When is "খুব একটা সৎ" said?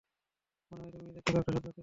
1.21-1.63